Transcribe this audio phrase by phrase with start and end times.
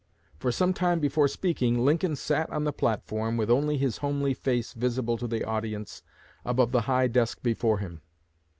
[0.39, 4.73] For some time before speaking, Lincoln sat on the platform with only his homely face
[4.73, 6.01] visible to the audience
[6.43, 8.01] above the high desk before him.